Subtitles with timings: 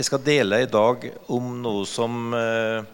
[0.00, 2.86] Jeg skal dele i dag om noe som eh,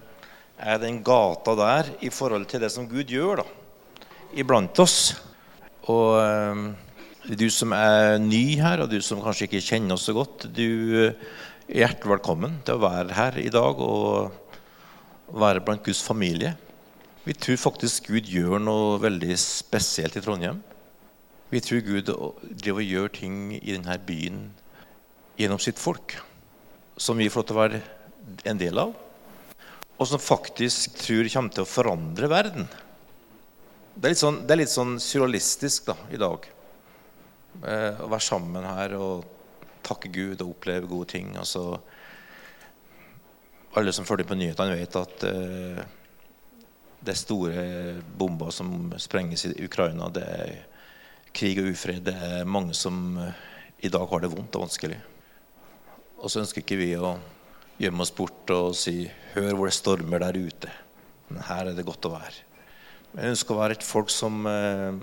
[0.59, 3.47] er den gata der i forhold til det som Gud gjør da,
[4.43, 5.15] iblant oss.
[5.87, 6.65] Og eh,
[7.31, 10.67] du som er ny her, og du som kanskje ikke kjenner oss så godt, du
[10.99, 11.15] er
[11.71, 14.67] hjertelig velkommen til å være her i dag og
[15.31, 16.57] være blant Guds familie.
[17.23, 20.59] Vi tror faktisk Gud gjør noe veldig spesielt i Trondheim.
[21.55, 22.17] Vi tror Gud
[22.51, 24.49] driver og gjør ting i denne byen
[25.39, 26.19] gjennom sitt folk,
[26.97, 27.83] som vi får lov til å være
[28.51, 28.95] en del av,
[29.97, 32.69] og som faktisk tror kommer til å forandre verden.
[33.97, 36.45] Det er litt sånn, er litt sånn surrealistisk da, i dag
[37.65, 39.25] eh, å være sammen her og
[39.87, 41.31] takke Gud og oppleve gode ting.
[41.41, 41.79] Altså,
[43.77, 45.81] alle som følger på nyhetene, vet at eh,
[47.01, 47.67] det er store
[48.19, 50.11] bomber som sprenges i Ukraina.
[50.13, 50.55] Det er
[51.37, 52.05] krig og ufred.
[52.05, 53.45] Det er mange som eh,
[53.87, 55.01] i dag har det vondt og vanskelig.
[56.27, 57.13] Og så ønsker ikke vi å
[57.79, 60.73] gjemme oss bort og si 'Hør hvor det stormer der ute'.
[61.31, 62.43] Men her er det godt å være.
[63.15, 64.99] Jeg ønsker å være et folk som eh,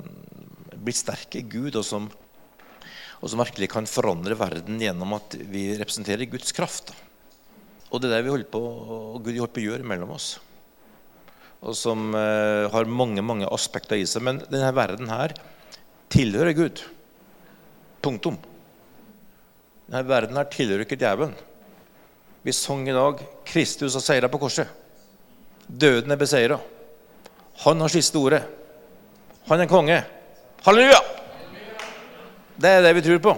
[0.76, 2.12] blir sterke i Gud, og som,
[3.22, 6.92] og som, virkelig kan forandre verden gjennom at vi representerer Guds kraft.
[7.90, 10.36] Og det er det vi holder på, og Gud holder på å gjøre mellom oss
[11.64, 14.26] og som eh, har mange mange aspekter i seg.
[14.28, 15.32] Men denne verden her
[16.12, 16.84] tilhører Gud.
[18.04, 18.36] Punktum.
[19.88, 21.34] Denne verden her tilhører ikke djevelen.
[22.44, 24.68] Vi sang i dag 'Kristus har seira på korset'.
[25.68, 26.60] Døden er beseira.
[27.64, 28.44] Han har siste ordet.
[29.48, 30.04] Han er konge.
[30.64, 31.00] Halleluja!
[32.58, 33.34] Det er det vi tror på.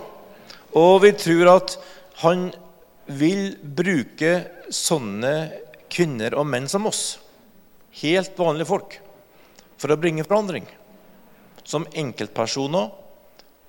[0.75, 1.77] Og vi tror at
[2.21, 2.51] han
[3.05, 4.33] vil bruke
[4.73, 5.51] sånne
[5.89, 7.19] kvinner og menn som oss
[8.01, 8.97] helt vanlige folk,
[9.79, 10.65] for å bringe forandring.
[11.63, 12.91] Som enkeltpersoner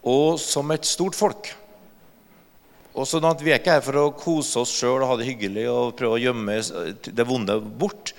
[0.06, 1.52] og som et stort folk.
[2.96, 5.28] Og sånn at Vi er ikke her for å kose oss sjøl og ha det
[5.28, 6.56] hyggelig og prøve å gjemme
[7.04, 8.14] det vonde bort.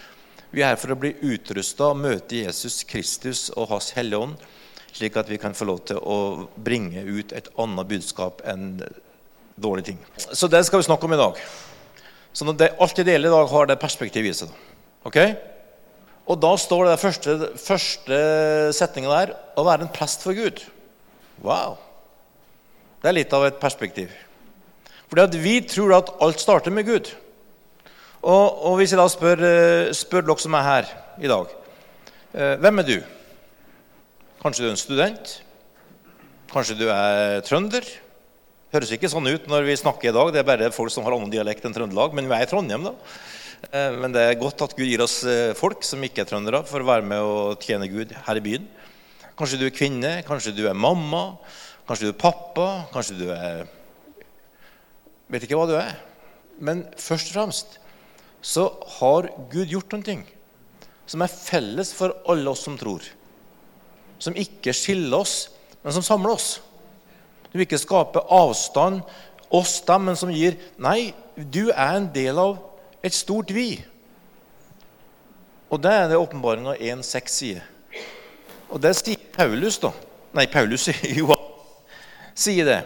[0.53, 4.45] Vi er her for å bli utrusta og møte Jesus Kristus og Hans Hellige Ånd,
[4.95, 6.20] slik at vi kan få lov til å
[6.55, 8.77] bringe ut et annet budskap enn
[9.58, 9.99] dårlige ting.
[10.16, 11.42] Så det skal vi snakke om i dag.
[12.37, 14.54] Så at det, alt det deler i dag, har det perspektivet i seg.
[15.10, 15.17] Ok?
[16.30, 18.21] Og da står det første, første
[18.77, 20.61] setninga der å være en prest for Gud.
[21.42, 21.80] Wow!
[23.02, 24.14] Det er litt av et perspektiv.
[25.08, 27.12] Fordi at vi tror at alt starter med Gud.
[28.22, 30.90] Og, og hvis jeg da spør, eh, spør, dere som er her
[31.22, 31.52] i dag
[32.34, 32.95] eh, Hvem er du?
[34.42, 35.34] Kanskje du er en student?
[36.52, 37.86] Kanskje du er trønder?
[38.73, 40.34] Høres ikke sånn ut når vi snakker i dag.
[40.34, 42.16] Det er bare folk som har annen dialekt enn Trøndelag.
[42.17, 42.94] Men vi er i Trondheim, da.
[43.70, 45.22] Eh, men det er godt at Gud gir oss
[45.60, 48.67] folk som ikke er trøndere, for å være med og tjene Gud her i byen.
[49.38, 51.38] Kanskje du er kvinne, kanskje du er mamma,
[51.88, 53.67] kanskje du er pappa, kanskje du er
[55.32, 55.93] Vet ikke hva du er.
[56.58, 57.77] Men først og fremst
[58.42, 60.26] så har Gud gjort noen ting
[61.08, 63.04] som er felles for alle oss som tror.
[64.20, 65.36] Som ikke skiller oss,
[65.83, 66.49] men som samler oss.
[67.54, 69.04] Vil ikke skape avstand
[69.55, 72.58] oss dem, men som gir Nei, du er en del av
[73.05, 73.77] et stort vi.
[75.71, 77.64] Og det er det åpenbaringa 1,6 sier.
[78.67, 79.93] Og det sier Paulus, da.
[80.36, 81.43] Nei, Paulus Johan
[82.37, 82.82] sier det.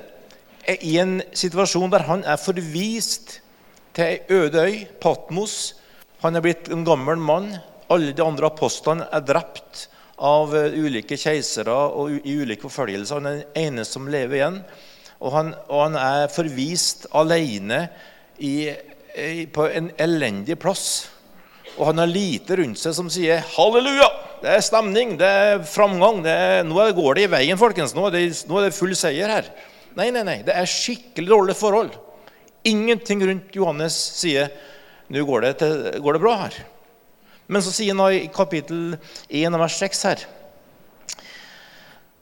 [0.68, 3.40] I en situasjon der han er forvist
[3.98, 5.76] til ei øde øy, Patmos.
[6.22, 7.50] Han er blitt en gammel mann.
[7.92, 9.88] Alle de andre apostlene er drept
[10.22, 13.20] av eh, ulike keisere og i ulike forfølgelser.
[13.20, 14.62] Han er den eneste som lever igjen.
[15.22, 17.88] Og han, og han er forvist alene
[18.42, 18.72] i
[19.52, 21.10] på en elendig plass.
[21.78, 24.12] Og han har lite rundt seg som sier 'halleluja'.
[24.42, 26.24] Det er stemning, det er framgang.
[26.24, 27.94] Det er, nå går det i veien, folkens.
[27.94, 29.52] Nå er det, nå er det full seier her.
[29.98, 30.40] Nei, nei, nei.
[30.48, 31.96] Det er skikkelig dårlige forhold.
[32.68, 34.52] Ingenting rundt Johannes sier
[35.12, 36.60] 'nå går det, til, går det bra her'.
[37.48, 38.98] Men så sier han i kapittel
[39.28, 40.24] 1 vers 6 her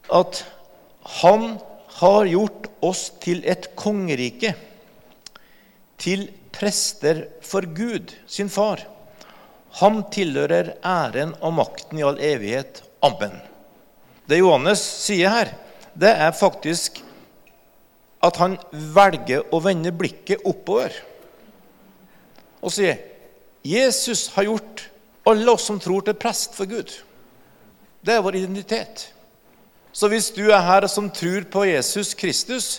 [0.09, 0.39] at
[1.21, 1.59] han
[1.99, 4.55] har gjort oss til et kongerike,
[6.01, 8.81] til prester for Gud, sin far.
[9.83, 12.81] Ham tilhører æren og makten i all evighet.
[13.05, 13.35] Amen.
[14.25, 15.53] Det Johannes sier her,
[15.93, 17.03] det er faktisk
[18.25, 20.95] at han velger å vende blikket oppover
[22.59, 22.99] og sier
[23.63, 24.85] Jesus har gjort
[25.27, 26.91] alle oss som tror, til prest for Gud.
[28.01, 29.09] Det er vår identitet.
[29.91, 32.69] Så hvis du er her som tror på Jesus Kristus,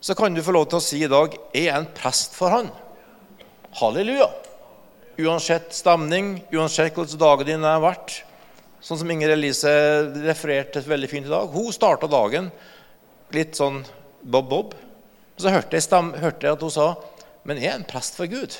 [0.00, 2.52] så kan du få lov til å si i dag jeg er en prest for
[2.52, 2.68] han.
[3.80, 4.28] Halleluja.
[5.16, 8.20] Uansett stemning, uansett hvordan dagen din har vært.
[8.84, 9.72] Sånn som Inger Elise
[10.26, 11.48] refererte veldig fint i dag.
[11.50, 12.52] Hun starta dagen
[13.34, 13.80] litt sånn
[14.22, 14.74] bob-bob.
[15.36, 16.94] Så hørte jeg, stem, hørte jeg, at hun sa
[17.46, 18.56] Men jeg er en prest for Gud.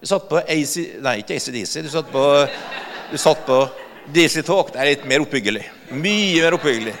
[0.00, 1.82] Du satt på AC, Nei, ikke ACDC.
[1.84, 2.24] Du satt på,
[3.12, 3.58] du satt på
[4.10, 4.72] DC Talk.
[4.72, 5.62] Det er litt mer oppbyggelig.
[5.92, 6.96] Mye mer oppbyggelig.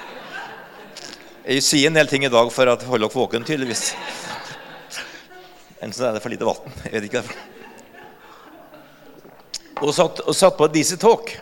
[1.50, 3.94] Jeg sier en del ting i dag for å holde dere våken, tydeligvis.
[5.80, 6.76] Enten så er det for lite vann.
[6.84, 7.24] Jeg vet ikke.
[9.80, 11.32] Hun satt, hun satt på DC Talk.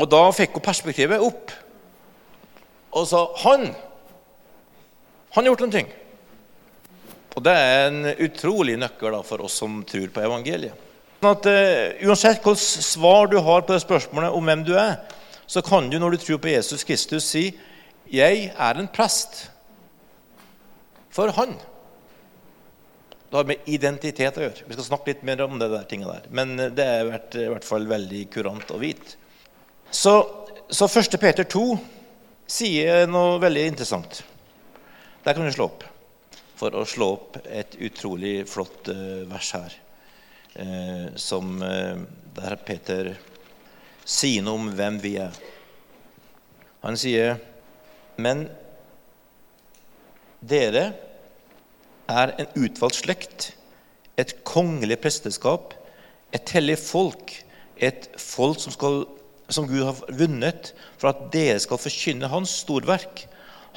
[0.00, 1.52] Og da fikk hun perspektivet opp
[2.92, 3.70] og sa Han
[5.32, 5.90] han har gjort noen ting.
[7.32, 10.88] Og det er en utrolig nøkkel da, for oss som tror på evangeliet.
[11.22, 14.98] Sånn at uh, Uansett hvilket svar du har på det spørsmålet om hvem du er,
[15.46, 17.52] så kan du når du tror på Jesus Kristus, si
[18.12, 19.48] 'Jeg er en prest
[21.10, 21.56] for Han'.
[23.30, 24.66] Det har med identitet å gjøre.
[24.68, 26.26] Vi skal snakke litt mer om det der tinget der.
[26.28, 29.16] Men eh, det er i hvert fall veldig kurant å vite.
[29.88, 30.12] Så,
[30.68, 31.16] så 1.
[31.20, 31.78] Peter 2
[32.44, 34.20] sier noe veldig interessant.
[35.22, 35.84] Der kan du slå opp
[36.58, 39.76] for å slå opp et utrolig flott uh, vers her.
[40.52, 42.02] Uh, som uh,
[42.34, 43.12] der Peter
[44.02, 45.38] sier noe om hvem vi er.
[46.82, 47.38] Han sier
[48.18, 48.48] Men
[50.42, 50.84] dere
[52.10, 53.52] er en utvalgt slekt,
[54.18, 55.72] et kongelig presteskap,
[56.34, 57.30] et hellig folk,
[57.78, 59.04] et folk som, skal,
[59.48, 63.24] som Gud har vunnet for at dere skal forkynne Hans storverk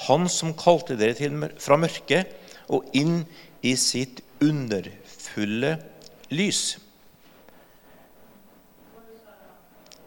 [0.07, 2.33] han som kalte dere til, fra mørket
[2.73, 3.23] og inn
[3.65, 5.75] i sitt underfulle
[6.33, 6.63] lys.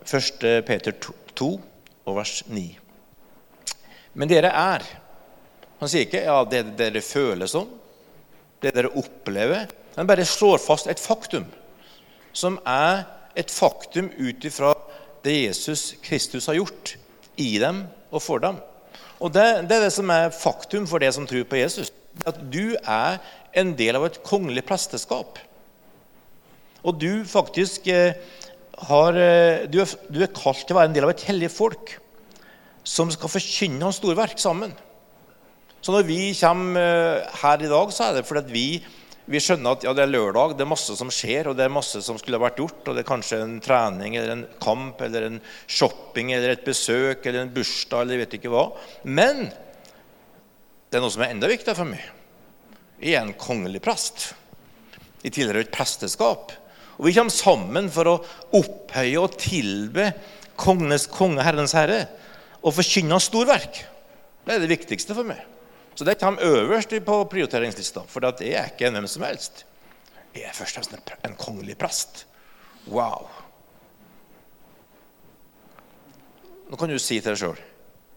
[0.09, 0.45] 1.
[0.65, 0.95] Peter
[1.37, 1.49] 2,
[2.09, 2.65] vers 9.
[4.19, 4.87] Men dere er
[5.79, 7.69] Han sier ikke ja, det dere føler som,
[8.59, 9.69] det dere opplever.
[9.95, 11.45] Han bare slår fast et faktum,
[12.35, 13.05] som er
[13.39, 14.73] et faktum ut ifra
[15.23, 16.97] det Jesus Kristus har gjort
[17.39, 18.59] i dem og for dem.
[19.19, 21.91] Og det, det, er det som er faktum for det som tror på Jesus.
[22.27, 23.19] At du er
[23.59, 25.41] en del av et kongelig presteskap.
[26.87, 28.19] Og du faktisk eh,
[28.89, 31.51] har eh, du, er, du, er, kalt til å være en del av et hellig
[31.51, 31.97] folk
[32.87, 34.71] som skal forkynne hans storverk sammen.
[35.83, 38.69] Så når vi kommer eh, her i dag, så er det fordi at vi
[39.29, 41.73] vi skjønner at ja, det er lørdag, det er masse som skjer, og det er
[41.73, 42.81] masse som skulle ha vært gjort.
[42.87, 47.27] og Det er kanskje en trening eller en kamp eller en shopping eller et besøk
[47.29, 48.71] eller en bursdag eller vet ikke hva.
[49.05, 49.51] Men
[50.89, 52.07] det er noe som er enda viktigere for meg.
[53.03, 54.31] Jeg er en kongelig prest.
[55.21, 56.55] Jeg tilhører et presteskap.
[56.97, 58.17] Og vi kommer sammen for å
[58.57, 60.09] opphøye og tilbe
[60.59, 62.07] kongenes konge, Herrens Herre,
[62.65, 63.85] og forkynne hans storverk.
[64.49, 65.45] Det er det viktigste for meg.
[65.99, 69.67] Så det kommer øverst på prioriteringslista, for det er ikke hvem som helst.
[70.35, 72.27] Jeg er først og fremst en kongelig prest.
[72.87, 73.27] Wow.
[76.71, 77.59] Nå kan du si til deg sjøl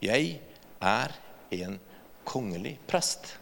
[0.01, 0.42] Jeg
[0.78, 1.18] er
[1.57, 1.80] en
[2.25, 3.39] kongelig prest.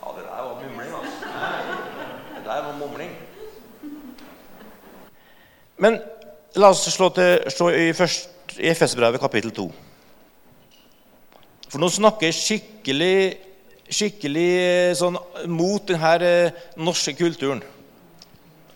[0.00, 1.24] Ja, det der var mumling, altså.
[2.32, 3.12] Det der var mumling.
[5.76, 6.00] Men
[6.54, 9.74] la oss slå, til, slå i, først, i Efesbrevet kapittel 2.
[11.66, 13.16] For nå snakker jeg skikkelig,
[13.90, 15.18] skikkelig eh, sånn,
[15.50, 17.62] mot denne eh, norske kulturen.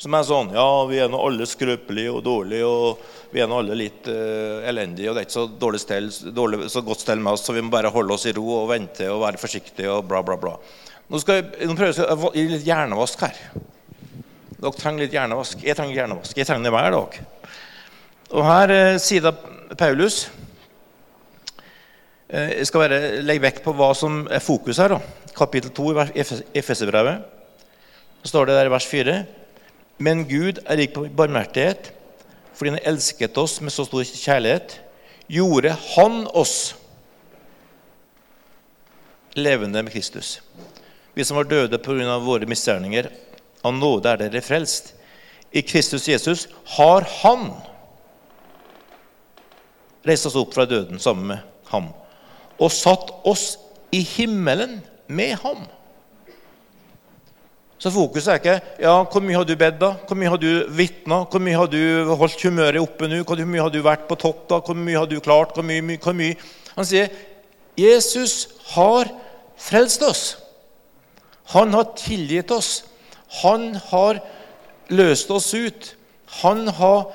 [0.01, 3.59] Som er sånn Ja, vi er nå alle skrøpelige og dårlige, og vi er nå
[3.61, 7.21] alle litt uh, elendige, og det er ikke så, dårlig stel, dårlig, så godt stell
[7.21, 9.93] med oss, så vi må bare holde oss i ro og vente og være forsiktige
[9.93, 10.55] og bla, bla, bla.
[11.13, 13.39] Nå skal jeg nå prøver jeg å gi litt hjernevask her.
[14.57, 15.63] Dere trenger litt hjernevask.
[15.69, 16.41] Jeg trenger hjernevask.
[16.41, 17.21] Jeg trenger det hver dag.
[18.33, 19.37] Og her uh, sier da
[19.77, 20.40] Paulus Eh,
[22.31, 24.95] jeg skal bare legge vekt på hva som er fokus her.
[24.95, 25.01] Da.
[25.35, 26.23] Kapittel 2 i
[26.61, 27.25] Efeserbrevet.
[28.23, 29.17] Så står det der i vers 4.:
[29.99, 31.91] Men Gud er rik på barmhjertighet,
[32.55, 34.81] fordi Han elsket oss med så stor kjærlighet,
[35.27, 36.77] gjorde Han oss
[39.35, 40.41] levende med Kristus.
[41.15, 42.19] Vi som var døde pga.
[42.19, 43.11] våre misgjerninger,
[43.65, 44.95] av nåde er dere frelst.
[45.53, 47.51] I Kristus Jesus har Han
[50.07, 51.39] reist oss opp fra døden sammen med
[51.71, 51.91] ham
[52.61, 53.55] og satt oss
[53.93, 55.65] i himmelen med ham.
[57.81, 59.95] Så fokuset er ikke ja, hvor mye har du bedt, da?
[60.07, 61.23] Hvor mye har du vitna?
[61.25, 63.23] Hvor mye har du holdt humøret oppe nå?
[63.25, 64.43] Hvor mye har du vært på topp?
[64.51, 64.59] da?
[64.61, 65.55] Hvor mye har du klart?
[65.57, 66.37] Hvor mye, hvor mye?
[66.77, 67.09] Han sier
[67.81, 69.09] Jesus har
[69.57, 70.25] frelst oss.
[71.55, 72.85] Han har tilgitt oss.
[73.41, 74.21] Han har
[74.93, 75.95] løst oss ut.
[76.43, 77.09] Han har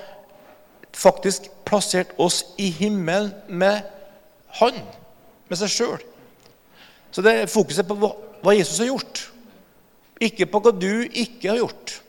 [0.98, 3.84] faktisk plassert oss i himmelen med
[4.62, 4.78] Han
[5.50, 6.04] med seg sjøl.
[7.14, 9.22] Så det er fokuset på hva Jesus har gjort,
[10.22, 12.00] ikke på hva du ikke har gjort.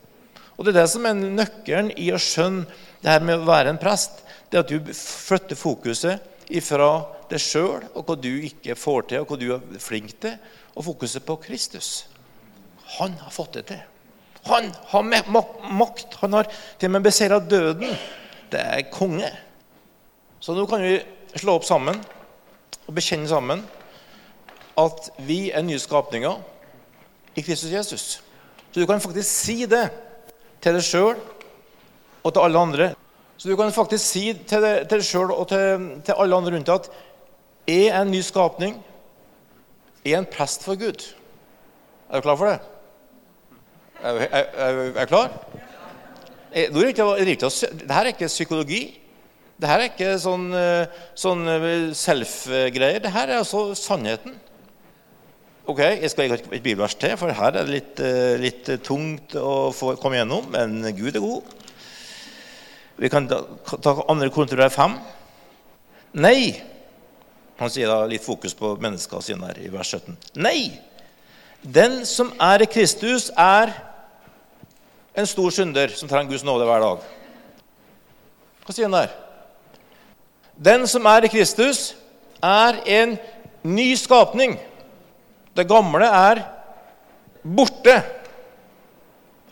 [0.56, 2.64] Og Det er det som er nøkkelen i å skjønne
[3.02, 4.22] det her med å være en prest.
[4.48, 6.90] Det er at du flytter fokuset ifra
[7.30, 10.36] deg sjøl og hva du ikke får til, og hva du er flink til,
[10.74, 12.06] og fokuset på Kristus.
[12.96, 13.82] Han har fått det til.
[14.46, 15.06] Han har
[15.74, 16.18] makt.
[16.22, 17.96] Han har til og med beseira døden.
[18.50, 19.30] Det er konge.
[20.40, 21.00] Så nå kan vi
[21.36, 21.98] slå opp sammen
[22.86, 23.64] og bekjenne sammen
[24.76, 26.36] at vi er nye skapninger
[27.36, 28.04] i Kristus Jesus.
[28.70, 29.88] Så du kan faktisk si det
[30.60, 31.16] til deg sjøl
[32.22, 32.88] og til alle andre.
[33.36, 36.74] Så du kan faktisk si til deg sjøl og til, til, alle andre rundt deg
[36.74, 36.90] at
[37.66, 38.76] jeg er en ny skapning.
[40.04, 41.08] Jeg er en prest for Gud.
[42.10, 42.58] Er du klar for det?
[44.02, 45.32] Er, du klar?
[46.52, 46.68] Det
[47.72, 49.05] Dette er ikke psykologi.
[49.56, 53.00] Dette er ikke sånn, eh, sånn eh, self-greier.
[53.00, 54.34] Dette er altså sannheten.
[55.66, 58.02] Ok, Jeg skal ikke ha et bibelvers til, for her er det litt,
[58.38, 60.46] litt tungt å få komme gjennom.
[60.52, 61.56] Men Gud er god.
[62.96, 63.40] Vi kan ta,
[63.74, 64.28] ta 2.
[64.30, 64.94] Korinterbrev 5.
[66.22, 66.62] Nei!
[67.58, 70.14] Han sier da litt fokus på mennesker sine her i vers 17.
[70.38, 70.70] Nei!
[71.66, 73.72] Den som er i Kristus, er
[75.16, 77.06] en stor synder som trenger Guds nåde hver dag.
[78.62, 79.14] Hva sier han der?
[80.56, 81.94] Den som er i Kristus,
[82.42, 83.16] er en
[83.66, 84.56] ny skapning.
[85.56, 86.42] Det gamle er
[87.42, 87.96] borte.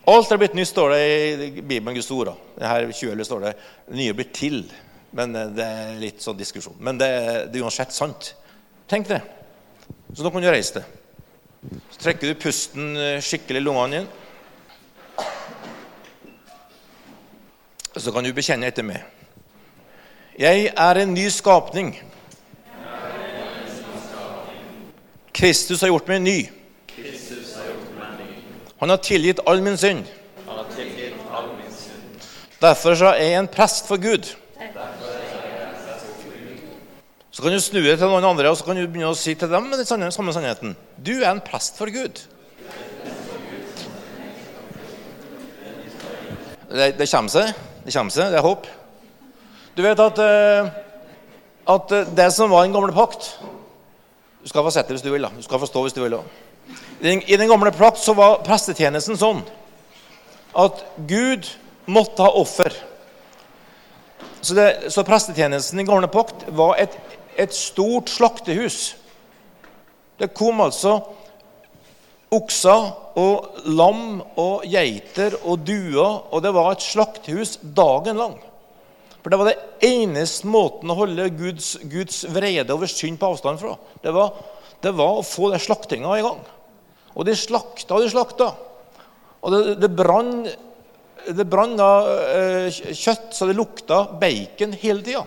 [0.08, 2.34] Alt er blitt nytt, står det i Bibelen, Guds ord.
[2.60, 3.54] Her 20 står det
[3.88, 4.72] 'nye blir til'.
[5.12, 6.76] Men eh, Det er litt sånn diskusjon.
[6.78, 7.08] Men det,
[7.52, 8.34] det er uansett sant.
[8.88, 9.22] Tenk det.
[10.12, 10.84] Så nå kan du reise deg.
[11.90, 14.08] Så trekker du pusten eh, skikkelig i lungene dine.
[17.96, 19.13] Så kan du bekjenne etter meg.
[20.38, 21.92] Jeg er en ny skapning.
[25.34, 26.38] Kristus har gjort meg ny.
[28.80, 30.02] Han har tilgitt all min synd.
[32.60, 34.34] Derfor er jeg en prest for Gud.
[37.30, 39.34] Så kan du snu deg til noen andre og så kan du begynne å si
[39.38, 40.74] til dem den samme sannheten.
[40.98, 42.26] Du er en prest for Gud.
[46.74, 47.54] Det, det kommer seg.
[47.84, 48.66] Det kommer seg, det er håp.
[49.74, 50.68] Du vet at, eh,
[51.66, 53.32] at det som var den gamle pakt
[54.42, 55.22] Du skal få sett hvis du vil.
[55.22, 55.32] da.
[55.34, 56.18] Du skal forstå hvis du vil.
[56.18, 56.22] da.
[57.00, 59.40] I den, I den gamle pakt så var prestetjenesten sånn
[60.54, 61.48] at Gud
[61.90, 62.70] måtte ha offer.
[64.44, 66.94] Så, det, så prestetjenesten i gamle pakt var et,
[67.40, 68.94] et stort slaktehus.
[70.20, 71.00] Det kom altså
[72.30, 78.36] okser og lam og geiter og duer, og det var et slaktehus dagen lang.
[79.24, 83.56] For Det var det eneste måten å holde Guds, Guds vrede over synd på avstand
[83.62, 83.72] fra.
[84.04, 84.34] Det var,
[84.84, 86.42] det var å få den slaktinga i gang.
[87.14, 88.50] Og de slakta og de slakta.
[89.40, 90.44] Og det, det brann
[91.24, 95.24] det uh, kjøtt så det lukta bacon hele tida.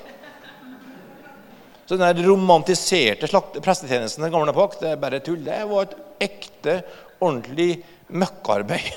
[1.88, 3.30] Så den romantiserte
[3.63, 5.39] prestetjenesten den gamle pakt, det er bare tull.
[5.42, 6.82] Det var et ekte,
[7.18, 7.80] ordentlig
[8.13, 8.94] møkkarbeid.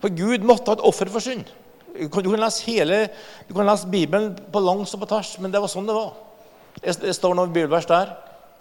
[0.00, 1.50] For Gud måtte ha et offer for synd.
[1.98, 3.08] Du kan, lese hele,
[3.48, 6.14] du kan lese Bibelen på langs og på tvers, men det var sånn det var.
[6.78, 8.12] Det står noen bibelvers der.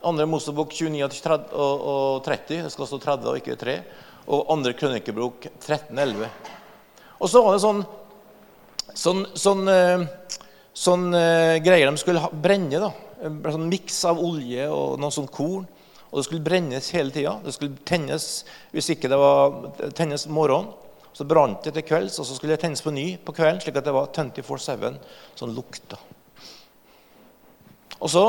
[0.07, 1.05] Andre Mosebok 29
[1.53, 2.63] og 30.
[2.65, 3.77] Det skal stå 30 og ikke 3.
[4.33, 6.25] Og andre Krønikebok 13-11.
[7.17, 7.83] Og så var det sånn,
[8.97, 10.07] sånn, sånn eh,
[10.77, 12.81] sånn eh, greier de skulle brenne.
[12.81, 12.91] da.
[13.25, 15.65] En sånn miks av olje og noe sånn korn.
[16.07, 17.35] Og det skulle brennes hele tida.
[17.43, 18.27] Det skulle tennes
[18.73, 19.57] hvis ikke det var
[19.97, 20.71] tennes morgenen.
[21.17, 23.79] Så brant det til kvelds, og så skulle det tennes på ny på kvelden, slik
[23.79, 24.99] at det var 24-7
[25.39, 25.97] sånn lukta.
[27.97, 28.25] Og så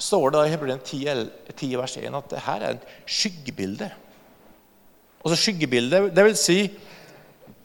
[0.00, 3.90] står det i Hebreerne 10, 10 vers 1 at det her er en skyggebilde.
[5.20, 6.62] Altså skyggebilde, det vil si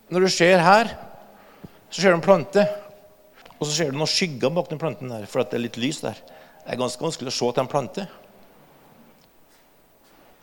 [0.06, 0.90] Når du ser her,
[1.90, 2.62] så ser du en plante.
[3.56, 6.04] Og så ser du noen skygger bak den planten der, for det er litt lys
[6.04, 6.20] der.
[6.20, 8.06] Det er ganske vanskelig å se til en plante.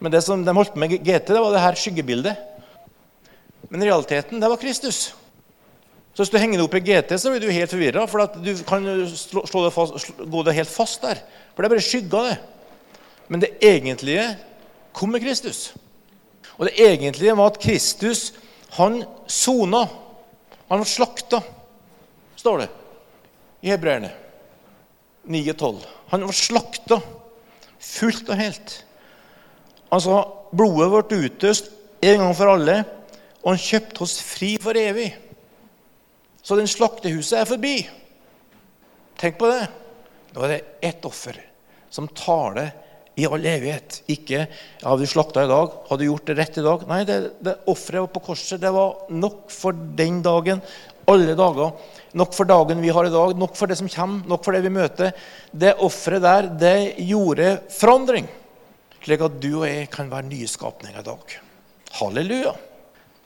[0.03, 2.52] Men det som de holdt på med GT, det var det her skyggebildet.
[3.71, 5.15] Men realiteten, det var Kristus.
[6.13, 8.05] Så hvis du henger det opp i GT, så blir du helt forvirra.
[8.11, 11.23] For du kan slå, slå det fast, slå, gå det helt fast der.
[11.55, 12.37] For det er bare skygger, det.
[13.33, 14.27] Men det egentlige
[14.93, 15.71] kom med Kristus.
[16.59, 18.33] Og det egentlige var at Kristus,
[18.77, 19.87] han sona.
[20.69, 21.43] Han slakta,
[22.37, 22.69] står det
[23.63, 24.11] i hebreerne
[25.29, 25.83] 9-12.
[26.13, 26.99] Han var slakta
[27.83, 28.75] fullt og helt.
[29.93, 30.23] Altså,
[30.57, 31.69] blodet ble utøst
[32.03, 32.83] en gang for alle,
[33.43, 35.11] og han kjøpte oss fri for evig.
[36.43, 37.77] Så den slaktehuset er forbi.
[39.19, 39.67] Tenk på det.
[40.33, 41.37] Nå er det ett offer
[41.93, 42.69] som tar det
[43.21, 44.01] i all evighet.
[44.11, 44.47] Ikke
[44.83, 46.87] har du slakta i dag, har du gjort det rett i dag?
[46.89, 50.63] Nei, det, det offeret på korset det var nok for den dagen,
[51.11, 51.75] alle dager.
[52.17, 54.65] Nok for dagen vi har i dag, nok for det som kommer, nok for det
[54.65, 55.13] vi møter.
[55.53, 58.31] Det offeret der, det gjorde forandring.
[59.03, 61.41] Slik at du og jeg kan være nye skapninger i dag.
[61.99, 62.55] Halleluja.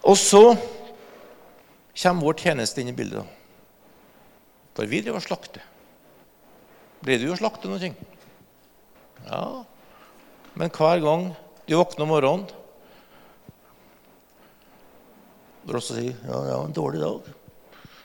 [0.07, 0.43] Og så
[1.97, 3.25] kommer vår tjeneste inn i bildet.
[4.77, 5.65] For vi driver og slakter.
[7.03, 7.91] Blir du å slakte noe?
[9.27, 9.43] Ja.
[10.57, 11.27] Men hver gang
[11.67, 12.47] du våkner om morgenen
[15.67, 17.27] Du vil også si ja, ja, en dårlig dag.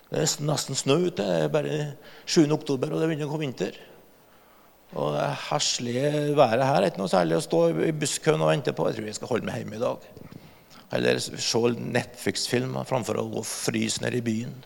[0.09, 1.21] Det er nesten snø ute.
[1.21, 1.75] Det er bare
[2.25, 2.47] 7.
[2.55, 3.77] oktober, og det begynner å komme vinter.
[4.97, 8.73] Og det herslige været her er ikke noe særlig å stå i busskøen og vente
[8.73, 8.89] på.
[8.89, 10.09] Jeg tror jeg skal holde meg hjemme i dag.
[10.91, 14.57] Eller se Netflix-filmer framfor å gå fryse nede i byen.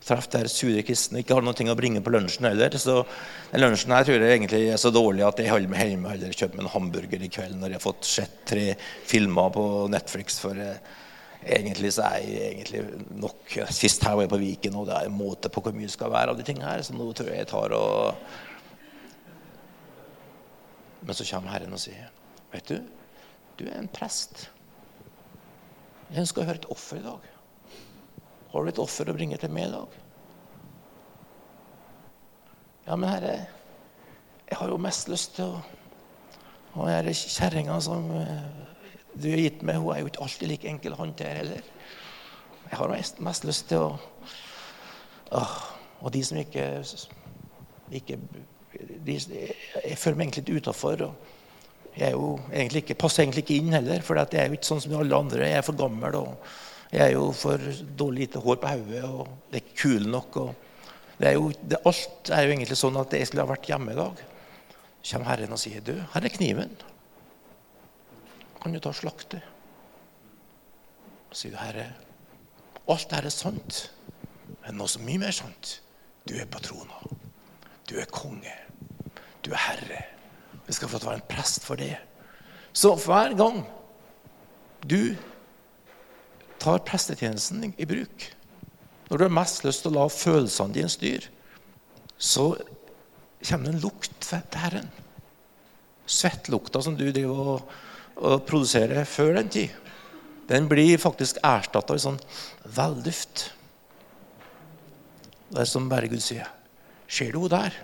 [0.00, 1.20] Traff der sure kristne.
[1.20, 2.72] Ikke har noe å bringe på lunsjen heller.
[2.80, 3.02] Så
[3.50, 6.24] den lunsjen her tror jeg egentlig er så dårlig at jeg holder meg hjemme og
[6.32, 10.40] kjøper meg en hamburger i kveld når jeg har fått sett tre filmer på Netflix.
[10.40, 10.56] for...
[10.56, 10.98] Eh,
[11.40, 12.80] Egentlig så er jeg egentlig
[13.16, 15.88] nok Sist her var jeg på Viken, og det er en måte på hvor mye
[15.88, 16.82] det skal være av de tingene her.
[16.84, 18.14] Så nå tror jeg jeg tar og
[21.00, 22.10] Men så kommer Herren og sier,
[22.52, 22.82] 'Vet du,
[23.56, 24.50] du er en prest.'
[26.10, 27.26] Jeg ønsker å høre et offer i dag.
[28.50, 29.92] Har du et offer å bringe til meg i dag?
[32.88, 33.34] Ja, men herre,
[34.48, 35.60] jeg har jo mest lyst til å
[36.70, 38.42] Og denne kjerringa som eh,
[39.18, 41.64] du har gitt meg, hun er jo ikke alltid like enkel å håndtere heller.
[42.68, 42.92] Jeg har
[43.26, 43.88] mest, lyst til å
[45.34, 45.56] åh,
[46.00, 46.66] Og de som ikke,
[47.90, 48.18] ikke
[49.06, 51.10] de, Jeg føler meg egentlig litt utafor.
[52.00, 55.18] Jeg ikke, passer egentlig ikke inn heller, for jeg er jo ikke sånn som alle
[55.18, 55.48] andre.
[55.48, 56.50] Jeg er for gammel, og
[56.90, 60.38] jeg er jo for dårlig lite hår på hodet, og det er ikke kul nok.
[61.20, 64.00] er jo, det, alt er jo egentlig sånn at jeg skulle ha vært hjemme i
[64.00, 64.24] dag.
[65.00, 66.78] Så kommer Herren og sier, 'Du, her er kniven.'
[68.60, 69.40] kan du ta og slakte.
[71.30, 71.86] Så sier du, Herre,
[72.90, 73.80] alt dette er sant,
[74.60, 75.78] men noe så mye mer sant.
[76.28, 77.00] Du er patrona.
[77.88, 78.52] Du er konge.
[79.42, 80.02] Du er herre.
[80.66, 81.96] Vi skal få være en prest for det.
[82.72, 83.64] Så hver gang
[84.86, 85.16] du
[86.60, 88.26] tar prestetjenesten i bruk,
[89.08, 91.32] når du har mest lyst til å la følelsene dine styre,
[92.20, 92.52] så
[93.48, 94.90] kommer det en lukt til Herren.
[96.10, 97.70] Svettlukta som du driver og
[98.20, 99.76] og produserer før den tid,
[100.50, 102.18] den blir faktisk erstatta i sånn
[102.76, 103.46] velduft.
[105.50, 106.48] Det er som bare Gud sier.
[107.10, 107.78] Ser du henne der?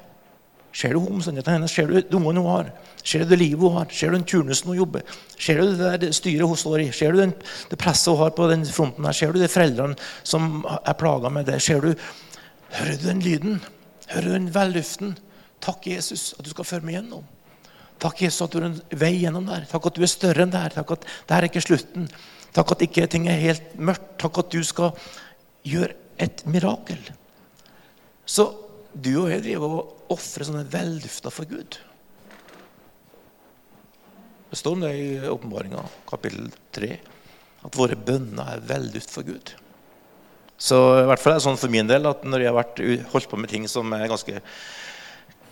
[0.77, 1.73] Ser du omstendighetene hennes?
[1.73, 2.67] Ser du ungene hun har?
[3.01, 3.89] Ser du det livet hun har?
[3.97, 5.07] Ser du den turnusen hun jobber?
[5.39, 6.91] Ser du det der styret hun står i?
[6.93, 7.33] Ser du den,
[7.71, 9.17] det presset hun har på den fronten her?
[9.17, 11.63] Ser du de foreldrene som er plaga med det?
[11.65, 11.95] Ser du,
[12.77, 13.65] Hører du den lyden?
[14.11, 15.17] Hører du den velluften?
[15.65, 17.25] Takk, Jesus, at du skal føre meg gjennom.
[18.03, 19.65] Takk, Jesus, at du er en vei gjennom der.
[19.71, 20.75] Takk at du er større enn det her.
[20.77, 22.11] Takk at det her er ikke slutten.
[22.57, 24.19] Takk at ikke ting er helt mørkt.
[24.21, 24.93] Takk at du skal
[25.65, 27.01] gjøre et mirakel.
[28.29, 28.51] Så
[28.93, 31.79] du og jeg driver og ofrer sånne veldufter for Gud.
[34.51, 36.91] Det står om det i åpenbaringa, kapittel 3,
[37.67, 39.53] at våre bønner er velduft for Gud.
[40.57, 42.83] Så i hvert fall er det sånn for min del at når jeg har vært,
[43.13, 44.41] holdt på med ting som er ganske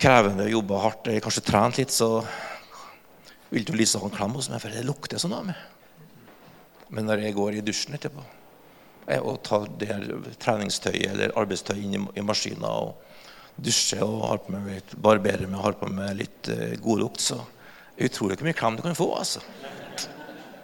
[0.00, 2.22] krevende, jobba hardt, jeg kanskje trent litt, så
[3.50, 5.60] vil du lyse av en klem hos meg, for det lukter sånn av meg.
[6.94, 8.24] Men når jeg går i dusjen etterpå
[9.04, 10.04] og tar det her
[10.40, 13.02] treningstøyet eller arbeidstøy inn i, i maskina og
[13.56, 17.40] dusjer og har på meg barberer meg har på meg litt uh, god lukt, så
[17.94, 19.10] utrolig hvor mye klem du kan få.
[19.18, 19.42] altså.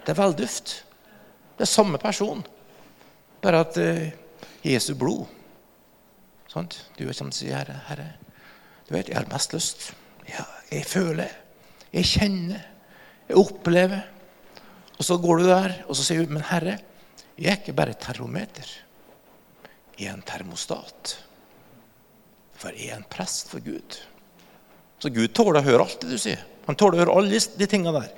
[0.04, 0.80] Det er velduft.
[1.56, 2.42] Det er samme person,
[3.42, 4.08] bare at uh,
[4.66, 5.28] Jesu blod
[6.50, 6.76] sant?
[6.98, 8.08] Du vet som sier, Herre, Herre
[8.88, 9.92] du vet, Jeg har mest lyst.
[10.26, 11.30] Jeg, jeg føler,
[11.92, 12.64] jeg kjenner,
[13.28, 14.02] jeg opplever.
[14.98, 16.80] Og så går du der og så sier du, men Herre,
[17.38, 18.66] jeg er ikke bare et termometer.
[19.94, 21.14] Jeg er en termostat.
[22.60, 23.98] For jeg er en prest for Gud.
[25.00, 26.42] Så Gud tåler å høre alt det du sier.
[26.66, 28.10] Han tåler å høre alle de tingene der.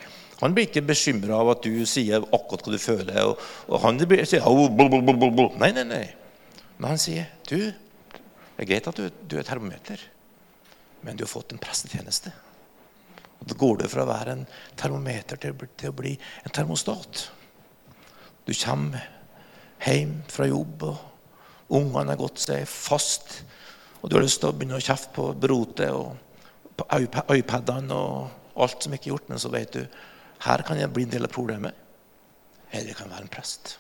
[0.42, 3.20] Han blir ikke bekymra av at du sier akkurat hva du føler.
[3.28, 6.07] Og, og han blir, sier oh, bl, bl, bl, Nei, nei, nei.
[6.81, 10.02] Men han sier du, det er greit at du, du er termometer
[11.02, 12.33] men du har fått en prestetjeneste.
[13.40, 14.44] Og Da går du fra å være en
[14.78, 16.12] termometer til, til å bli
[16.46, 17.24] en termostat.
[18.46, 19.02] Du kommer
[19.83, 23.40] hjem fra jobb, og ungene har gått seg fast.
[24.03, 26.17] Og du har lyst til å begynne å kjefte på brotet og
[26.77, 29.29] på iPadene og alt som ikke er gjort.
[29.31, 29.83] Men så vet du
[30.43, 31.77] her kan jeg bli en del av problemet.
[32.73, 33.77] Eller jeg kan være en prest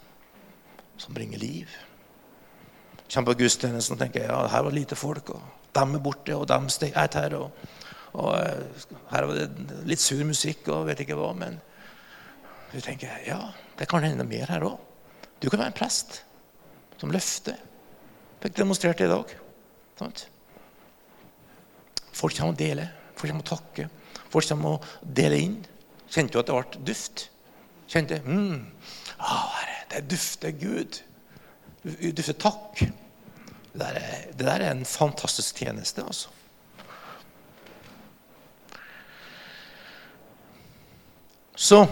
[1.00, 1.72] som bringer liv.
[3.08, 5.34] Kommer på gudstjenesten og tenker ja, her var lite folk.
[5.34, 5.42] og
[5.74, 7.36] dem er borte, og dem er her.
[7.36, 7.50] Og,
[8.12, 11.32] og, eh, her var det litt sur musikk og vet ikke hva.
[11.36, 11.60] Men
[12.72, 13.40] du tenker ja,
[13.78, 14.78] det kan hende mer her òg.
[15.40, 16.22] Du kan være en prest
[17.00, 17.58] som løfter.
[18.42, 19.32] Fikk demonstrert det i dag.
[20.02, 20.26] Sant?
[22.12, 22.90] Folk kommer og deler.
[23.16, 23.88] Folk kommer og takker.
[24.32, 25.60] Folk kommer og deler inn.
[26.12, 27.28] Kjente du at det ble duft?
[27.92, 28.60] Kjente mm,
[29.20, 29.62] ah,
[29.92, 31.00] det dufter Gud.
[31.82, 32.84] Det dufter takk.
[33.72, 36.28] Det der, er, det der er en fantastisk tjeneste, altså.
[41.56, 41.84] Så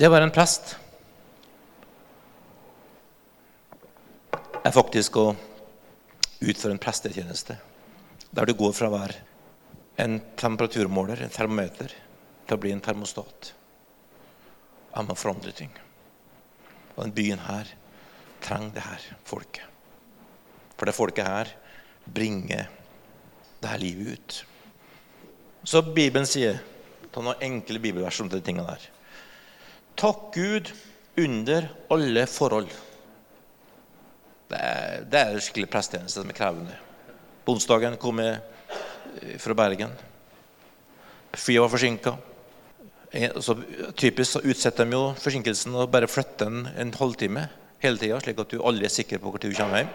[0.00, 0.76] det var en prest
[4.64, 5.26] er faktisk å
[6.40, 7.56] utføre en prestetjeneste.
[8.30, 9.18] Der du går fra å være
[10.00, 11.92] en temperaturmåler, en termometer,
[12.46, 13.52] til å bli en termostat.
[14.90, 15.72] Jeg må forandre ting.
[16.96, 17.68] Og den byen her
[18.42, 19.66] trenger det her folket.
[20.76, 21.52] For det folket her
[22.08, 22.70] bringer
[23.60, 24.38] det her livet ut.
[25.68, 26.62] Så Bibelen sier
[27.10, 28.84] Ta noen enkle bibelvers om de tingene der.
[29.98, 30.68] Takk Gud
[31.18, 32.70] under alle forhold.
[34.50, 36.74] Det er, det er skikkelig prestetjeneste som er krevende.
[37.46, 38.40] På onsdagen kom jeg
[39.22, 39.92] eh, fra Bergen.
[41.38, 42.16] Flyet var forsinka.
[43.98, 47.48] Typisk så utsetter de jo forsinkelsen og bare flytter den en halvtime
[47.82, 49.94] hele tida, slik at du aldri er sikker på når du kommer hjem.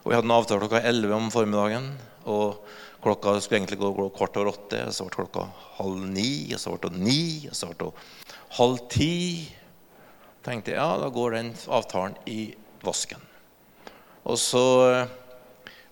[0.00, 1.90] Og Jeg hadde en avtale klokka 11 om formiddagen.
[2.24, 2.64] og
[3.00, 5.46] Klokka skulle egentlig gå kvart over åtte, og så ble klokka
[5.78, 9.14] halv ni, og så ble det ni, og så ble det halv ti.
[10.44, 13.29] tenkte jeg, ja, da går den avtalen i vasken.
[14.28, 15.12] Og så eh,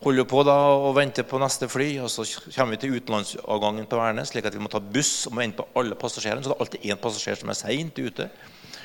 [0.04, 3.88] holder vi på da og venter på neste fly, og så kommer vi til utenlandsavgangen
[3.88, 6.44] på Værnes, slik at vi må ta buss og må vente på alle passasjerene.
[6.44, 8.28] Så det er alltid én passasjer som er seint ute.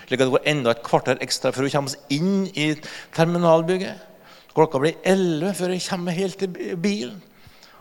[0.08, 2.72] Slik at det går enda et kvarter ekstra før vi kommer oss inn i
[3.16, 4.10] terminalbygget.
[4.54, 7.22] Klokka blir elleve før jeg kommer helt til bilen.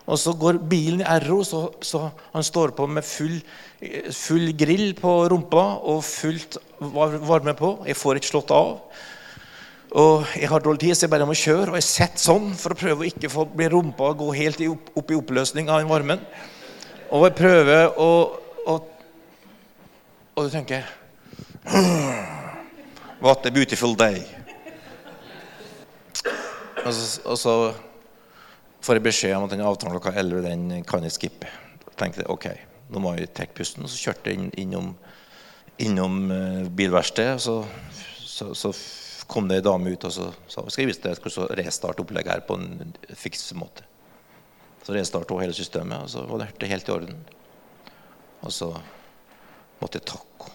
[0.02, 3.36] Og så går bilen i Erro, så, så han står på med full,
[4.10, 7.76] full, grill på rumpa og fullt varme på.
[7.86, 8.80] Jeg får ikke slått av.
[9.92, 11.72] Og Jeg har dårlig tid, så jeg bare må kjøre.
[11.72, 14.62] Og jeg sitter sånn for å prøve å ikke få bli rumpa og gå helt
[14.64, 16.22] opp, opp i oppløsning av den varmen.
[17.12, 18.12] Og jeg prøver å
[18.62, 18.84] Og,
[20.38, 20.86] og du tenker
[23.20, 24.22] What a beautiful day.
[26.84, 27.54] Og så, og så
[28.82, 31.50] får jeg beskjed om at den avtalen klokka 11 den kan jeg skippe.
[31.86, 32.48] Jeg tenkte ok,
[32.90, 33.86] nå må jeg trekke pusten.
[33.86, 34.88] Så kjørte jeg inn, innom,
[35.82, 37.38] innom uh, bilverkstedet.
[37.42, 37.60] Så,
[38.26, 38.72] så, så,
[39.32, 42.34] kom det ei dame ut og så sa skal jeg vise deg hvordan restarte opplegget
[42.34, 43.86] her på en fiks måte.
[44.82, 47.20] Så restarta hele systemet, og så var det helt i orden.
[48.42, 48.72] Og så
[49.80, 50.52] måtte jeg takke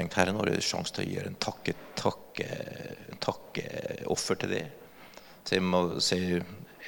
[0.00, 2.46] tenkte her nå har du sjanse til å gi en takke, takke,
[3.22, 4.66] takkeoffer til det.
[5.44, 6.44] Så jeg, må, så, jeg,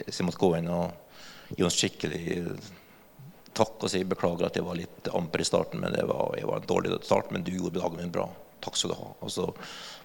[0.07, 2.23] så jeg, måtte gå inn og gi henne skikkelig
[3.53, 5.83] takk og si beklager at jeg var litt amper i starten.
[5.83, 8.29] men var, Jeg var en dårlig start, men du gjorde dagen min bra.
[8.63, 9.09] Takk skal du ha.
[9.21, 9.49] Og så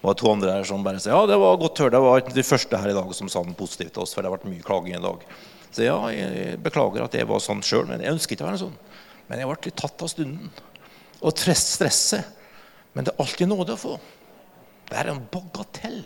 [0.02, 1.96] var det to andre her som bare sa ja, det var godt å høre.
[1.96, 4.22] Det var ikke de første her i dag som sa noe positivt til oss, for
[4.22, 5.26] det har vært mye klaging i dag.
[5.72, 8.64] Så ja, jeg beklager at jeg var sånn sjøl, men jeg ønsker ikke å være
[8.64, 8.78] sånn.
[9.28, 10.52] Men jeg ble litt tatt av stunden.
[11.22, 12.34] Og stresset.
[12.96, 13.98] Men det er alltid nåde å få.
[14.88, 16.02] Det er en bagatell.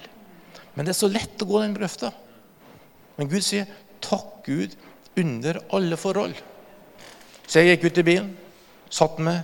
[0.73, 2.11] Men det er så lett å gå den grøfta.
[3.17, 3.67] Men Gud sier
[4.01, 4.75] 'takk Gud
[5.15, 6.41] under alle forhold'.
[7.47, 8.37] Så jeg gikk ut i bilen,
[8.89, 9.43] satt meg,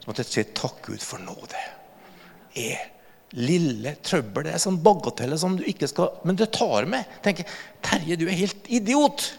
[0.00, 1.73] så måtte jeg si 'takk Gud for nåde'.
[2.54, 2.90] Er
[3.34, 4.46] lille trøbbel.
[4.46, 7.04] Det er sånn bagateller som du ikke skal Men det tar med.
[7.22, 7.44] tenker
[7.82, 9.32] 'Terje, du er helt idiot'.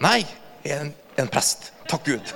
[0.00, 0.26] Nei,
[0.64, 1.72] jeg er en, en prest.
[1.88, 2.34] Takk Gud.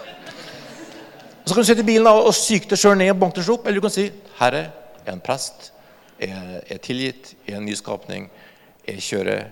[1.42, 3.50] Og Så kan du sitte i bilen og syke deg sjøl ned og banke deg
[3.50, 3.66] opp.
[3.66, 4.70] Eller du kan si 'Herre,
[5.04, 5.72] jeg er en prest.
[6.20, 7.34] Jeg er tilgitt.
[7.46, 8.30] Jeg er en nyskapning.
[8.86, 9.46] Jeg kjører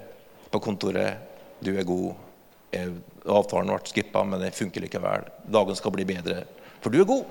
[0.51, 1.19] på kontoret.
[1.65, 2.15] Du er god.
[2.73, 2.93] Jeg,
[3.27, 5.27] avtalen ble skippa, men det funker likevel.
[5.51, 6.45] Dagen skal bli bedre.
[6.81, 7.25] For du er god.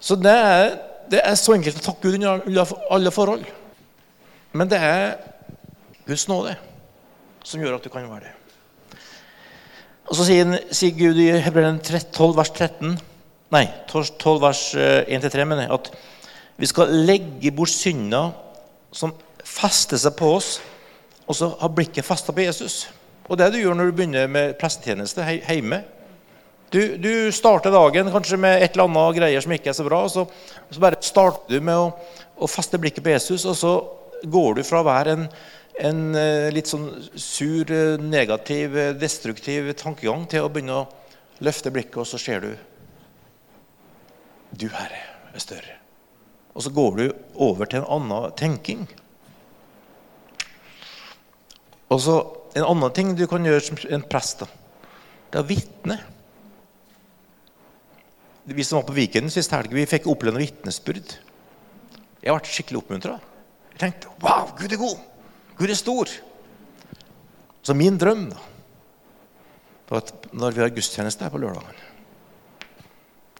[0.00, 0.78] Så det er,
[1.10, 3.44] det er så enkelt å takke Gud under alle forhold.
[4.54, 5.16] Men det er
[6.06, 6.54] Guds nåde
[7.44, 8.32] som gjør at du kan være det.
[10.04, 12.96] Og Så sier, sier Gud i Hebreeren 12, vers 13
[13.54, 15.90] Nei, 12 vers 1-3 eh, mener jeg, at
[16.58, 18.32] vi skal legge bort synder
[18.94, 19.12] som
[19.44, 20.56] fester seg på oss,
[21.28, 22.88] og så har blikket festa på Jesus.
[23.28, 25.82] Og det er det du gjør når du begynner med prestetjeneste hjemme.
[26.74, 30.00] Du, du, starter dagen kanskje med et eller annet greier som ikke er så bra.
[30.10, 30.24] Så,
[30.74, 33.74] så bare starter du med å, å, feste blikket på Jesus, og så
[34.26, 35.28] går du fra å være en,
[35.86, 41.70] en eh, litt sånn sur, eh, negativ, eh, destruktiv tankegang til å begynne å løfte
[41.70, 42.50] blikket, og så ser du
[44.54, 44.98] Du, Herre,
[45.30, 45.76] er større.
[46.54, 47.04] Og så går du
[47.42, 48.88] over til en annen tenking.
[51.86, 52.18] Og så
[52.54, 54.46] En annen ting du kan gjøre som en prest, da,
[55.26, 55.96] det er å vitne.
[58.44, 61.14] Vi som var på Viken sist helg, vi fikk oppleve noe vitnesbyrd.
[62.24, 63.16] Jeg ble skikkelig oppmuntra.
[63.72, 65.00] Jeg tenkte wow, Gud er god.
[65.56, 66.10] Gud er stor.
[67.64, 68.40] Så min drøm da,
[69.88, 71.80] var at når vi har gudstjeneste her på lørdagen,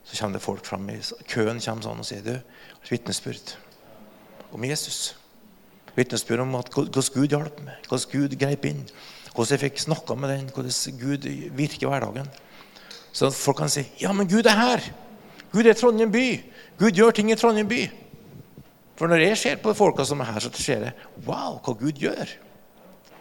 [0.05, 3.55] Så kommer det folk fram i køen kommer sånn og sier du, et vitnesbyrd
[4.53, 5.17] om Jesus.
[5.97, 8.85] Vitnesbyrd om at hvordan Gud hjalp meg, hvordan Gud greip inn.
[9.35, 11.25] Hvordan jeg fikk snakka med den, hvordan Gud
[11.57, 12.29] virker i hverdagen.
[13.15, 14.89] Så at folk kan si ja, men Gud er her.
[15.53, 16.27] Gud er Trondheim by.
[16.79, 17.85] Gud gjør ting i Trondheim by.
[18.99, 20.93] For når jeg ser på folka som er her, så ser jeg
[21.27, 22.31] wow, hva Gud gjør.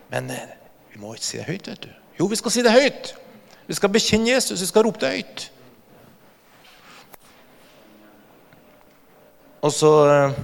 [0.09, 0.55] Men eh,
[0.93, 1.67] vi må ikke si det høyt.
[1.67, 1.91] vet du.
[2.19, 3.13] Jo, vi skal si det høyt.
[3.67, 4.61] Vi skal bekjenne Jesus.
[4.61, 5.45] Vi skal rope det høyt.
[9.63, 10.39] Og så eh,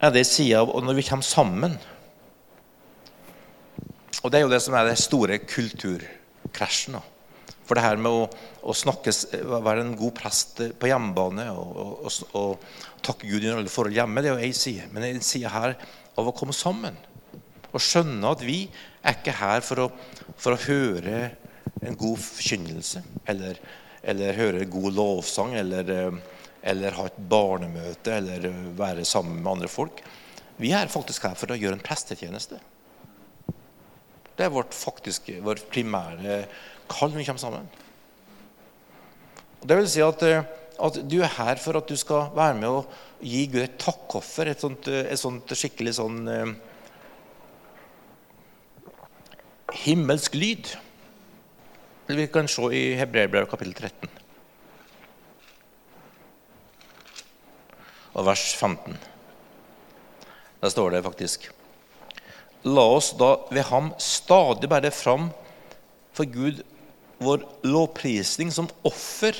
[0.00, 1.80] er det sida av når vi kommer sammen.
[4.22, 5.38] Og Det er jo det som er det store
[6.56, 6.98] kulturkrasjen.
[7.66, 8.26] For det her med å,
[8.62, 9.10] å snakke,
[9.42, 12.66] være en god prest på hjemmebane og, og, og,
[13.02, 14.86] takke Gud i alle forhold hjemme, det er jo én side.
[14.92, 15.74] Men en side her
[16.16, 16.96] av å komme sammen.
[17.72, 18.68] Og skjønne at vi
[19.02, 19.88] er ikke her for å,
[20.38, 21.32] for å høre
[21.82, 23.58] en god forkynnelse eller,
[24.06, 25.90] eller høre god lovsang eller,
[26.62, 28.46] eller ha et barnemøte eller
[28.78, 30.00] være sammen med andre folk.
[30.62, 32.62] Vi er faktisk her for å gjøre en prestetjeneste.
[34.36, 36.44] Det er vårt faktiske, vår primære
[36.90, 37.68] kall når vi kommer sammen.
[39.66, 42.90] Det vil si at, at, du er her for at du skal være med og
[43.24, 44.52] gi Gud et takkoffer.
[44.52, 46.52] Et sånt, et sånt skikkelig sånn eh,
[49.86, 50.76] himmelsk lyd.
[52.06, 54.22] Vi kan se i Hebreerbrevet kapittel 13.
[58.16, 58.94] Og vers 15.
[60.62, 61.50] Der står det faktisk
[62.64, 65.28] La oss da ved ham stadig bære fram
[66.16, 66.62] for Gud
[67.22, 69.36] vår lovprisning som offer.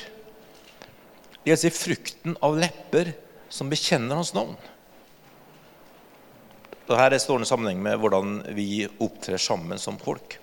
[1.42, 3.12] Det vil si frukten av lepper
[3.52, 4.56] som bekjenner hans navn.
[6.86, 10.38] Her er stående sammenheng med hvordan vi opptrer sammen som folk.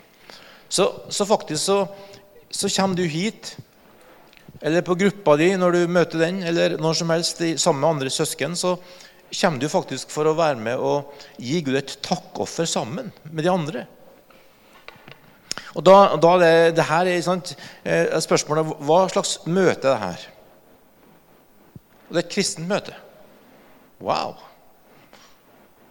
[0.68, 1.78] Så, så faktisk så,
[2.50, 3.54] så, kommer du hit,
[4.60, 8.12] eller på gruppa di når du møter den, eller når som helst sammen med andre
[8.12, 8.76] søsken, så
[9.34, 13.52] kommer du faktisk for å være med og gi Gud et takkoffer sammen med de
[13.52, 13.86] andre.
[15.74, 20.02] Og da, da det, det her er sant, eh, spørsmålet hva slags møte er det
[20.04, 20.26] her?
[22.08, 22.98] Og det er et kristent møte.
[24.04, 24.36] Wow!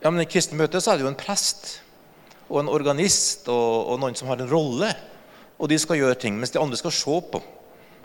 [0.02, 1.80] Ja, men I et kristent møte så er det jo en prest
[2.48, 4.90] og en organist og, og, noen som har en rolle.
[5.58, 7.40] Og de skal gjøre ting, mens de andre skal se på.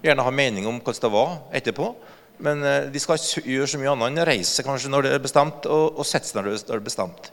[0.06, 1.92] Gjerne ha mening om hvordan det var etterpå.
[2.44, 5.24] Men eh, de skal ikke gjøre så mye annet enn reise kanskje når det er
[5.24, 7.32] bestemt, og, og sette seg når det er bestemt.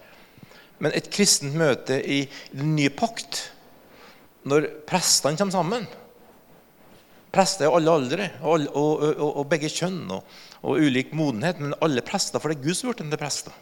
[0.82, 3.44] Men et kristent møte i, den nye pakt,
[4.48, 5.86] når prestene kommer sammen
[7.34, 12.38] Prester er alle aldre og, og, og, begge kjønn og, ulik modenhet, men alle prester,
[12.38, 13.56] for det er Gud som har gjort dem til prester.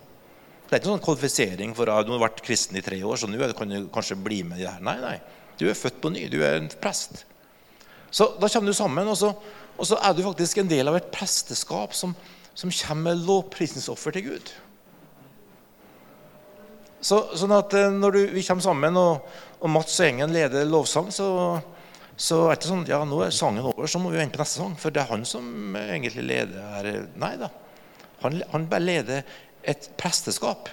[0.66, 3.30] Det er ikke noen kvalifisering for at du har vært kristen i tre år, så
[3.30, 4.84] nå kan du kanskje bli med i det her.
[4.84, 5.16] Nei, nei.
[5.60, 6.26] Du er født på ny.
[6.32, 7.24] Du er en prest.
[8.12, 9.32] Så da kommer du sammen, og så,
[9.78, 12.14] og så er du faktisk en del av et presteskap som,
[12.54, 14.52] som kommer med lovprisningsoffer til Gud.
[17.02, 19.24] Så, sånn at eh, Når du, vi kommer sammen, og,
[19.58, 21.26] og Mats og gjengen leder lovsang, så,
[22.14, 24.62] så er det sånn ja, nå er sangen over, så må vi vente på neste
[24.62, 24.76] sang.
[24.78, 26.90] For det er han som egentlig leder her.
[27.18, 27.50] Nei da.
[28.22, 29.26] Han, han bare leder
[29.66, 30.70] et presteskap.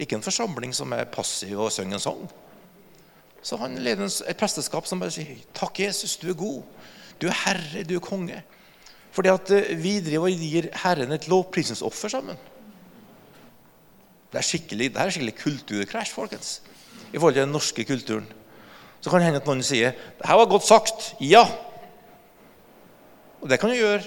[0.00, 2.26] Ikke en forsamling som er passiv og synger en sang.
[3.44, 6.62] Så han leder et presteskap som bare sier 'Takk, Jesus, du er god.
[7.20, 8.42] Du er herre, du er konge'.
[9.14, 12.38] Fordi at eh, vi driver og gir Herren et lovprisningsoffer sammen.
[14.32, 16.56] Det er skikkelig, det er skikkelig kulturkrasj folkens,
[17.12, 18.26] i forhold til den norske kulturen.
[19.00, 21.14] Så kan det hende at noen sier 'Det her var godt sagt'.
[21.20, 21.44] Ja.
[23.42, 24.02] Og det kan du gjøre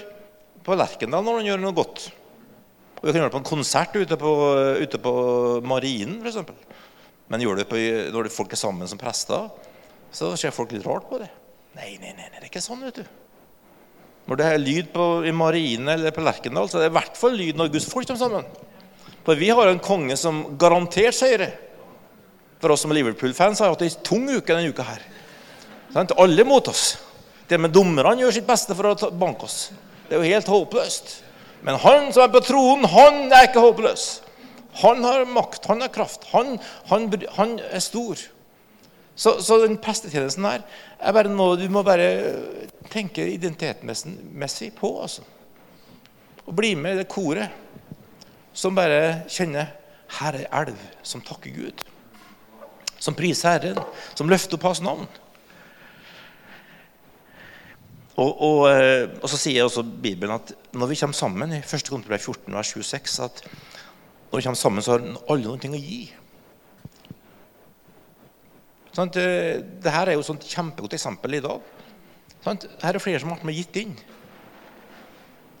[0.64, 2.12] på Lerkendal når du gjør noe godt.
[2.98, 4.32] Og du kan gjøre det på en konsert ute på,
[4.82, 5.12] ute på
[5.62, 6.36] Marinen f.eks.
[7.28, 7.76] Men gjør det på,
[8.12, 9.48] når folk er sammen som prester,
[10.12, 11.30] så ser folk litt rart på det.
[11.76, 13.10] Nei, nei, nei, det er ikke sånn, vet du.
[14.28, 17.16] Når det er lyd på, i Marine eller på Lerkendal, så er det i hvert
[17.16, 18.48] fall lyd når Guds folk kommer sammen.
[19.24, 21.50] For vi har en konge som garantert seire.
[22.60, 25.04] For oss som er Liverpool-fans har hatt ei tung uke denne uka her.
[25.94, 26.96] Sånn, alle mot oss.
[27.48, 29.70] Det med dommerne gjør sitt beste for å banke oss.
[30.08, 31.12] Det er jo helt håpløst.
[31.64, 34.08] Men han som er på tronen, han er ikke håpløs.
[34.82, 36.58] Han har makt, han har kraft, han,
[36.90, 38.20] han, han er stor.
[39.18, 40.62] Så, så den prestetjenesten her
[40.98, 42.06] er bare noe du må bare
[42.92, 44.92] tenke identitetsmessig på.
[45.02, 45.24] altså.
[46.46, 47.50] Og bli med i det koret
[48.54, 49.74] som bare kjenner
[50.20, 51.82] her er elv som takker Gud.
[52.98, 53.82] Som priser Herren,
[54.14, 55.10] som løfter opp hans navn.
[58.18, 61.84] Og, og, eh, og, så sier også Bibelen at når vi kommer sammen i 1.
[61.86, 63.44] Korinterbrev 14, vers 26, at
[64.30, 66.00] når vi kommer sammen, så har alle ting å gi.
[68.98, 71.62] Sånn, det, her er jo et kjempegodt eksempel i dag.
[72.42, 73.92] Sånn, Her er flere som har vært med gitt inn.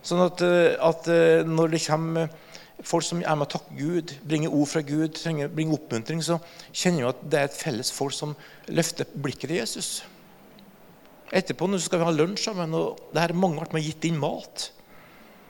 [0.02, 2.32] Sånn at, eh, at eh, når det kommer
[2.82, 5.22] folk som er med å takke Gud, bringer ord fra Gud,
[5.54, 6.40] bringer oppmuntring, så
[6.72, 8.34] kjenner vi at det er et felles folk som
[8.74, 9.92] løfter blikket til Jesus.
[11.30, 14.18] Etterpå nå skal vi ha lunsj sammen, og det her er mange med gitt inn
[14.18, 14.72] mat.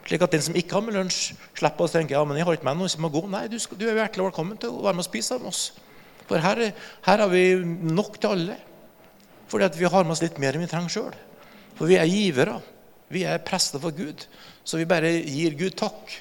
[0.05, 2.61] Slik at den som ikke har med lunsj, slipper å tenke ja, men jeg har
[2.61, 3.24] ikke med noe, som må gå.
[3.33, 5.68] Nei, du, skal, du er hjertelig velkommen til å være med og spise med oss.
[6.29, 6.61] For her,
[7.07, 7.45] her har vi
[7.88, 8.59] nok til alle.
[9.49, 11.17] Fordi at vi har med oss litt mer enn vi trenger sjøl.
[11.79, 12.59] For vi er givere.
[13.09, 14.27] Vi er prester for Gud.
[14.64, 16.12] Så vi bare gir Gud takk.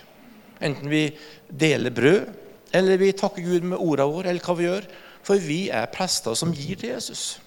[0.64, 1.04] Enten vi
[1.48, 2.32] deler brød,
[2.74, 4.88] eller vi takker Gud med ordene våre, eller hva vi gjør.
[5.28, 7.38] For vi er prester som gir til Jesus.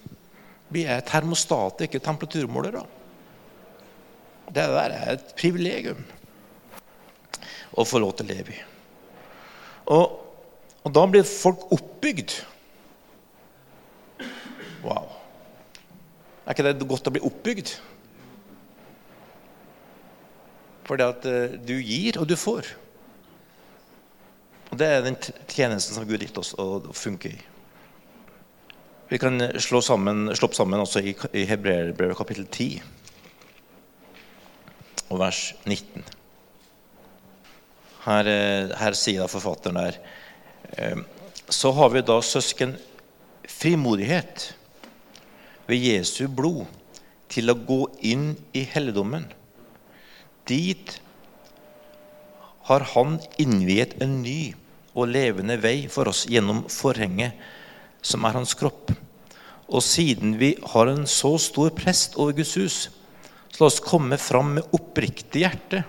[0.71, 2.85] Vi er termostater, ikke temperaturmålere.
[4.51, 6.01] Det der er et privilegium
[7.71, 8.61] å få lov til å leve i.
[9.95, 10.17] Og,
[10.81, 12.33] og da blir folk oppbygd.
[14.81, 15.11] Wow.
[16.45, 17.75] Er ikke det godt å bli oppbygd?
[20.87, 22.73] Fordi at uh, du gir, og du får.
[24.71, 25.19] Og Det er den
[25.51, 27.37] tjenesten som Gud gitt oss å funke i.
[29.11, 32.79] Vi kan slå, sammen, slå opp sammen også i, i Hebreerbrevet kapittel 10
[35.11, 36.05] og vers 19.
[38.05, 40.20] Her, eh, her sier da forfatteren der eh,
[41.51, 42.77] Så har vi da søsken
[43.49, 44.51] frimodighet
[45.67, 46.65] ved Jesu blod
[47.31, 49.25] til å gå inn i helligdommen.
[50.47, 50.99] Dit
[52.67, 54.53] har Han innviet en ny
[54.91, 57.35] og levende vei for oss gjennom forhenget,
[58.01, 58.91] som er Hans kropp.
[59.71, 62.77] Og siden vi har en så stor prest over Guds hus,
[63.51, 65.83] så la oss komme fram med oppriktig hjerte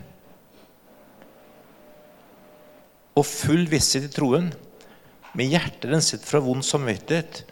[3.13, 4.49] og full visshet i troen,
[5.39, 7.43] med hjertet renset fra vond samvittighet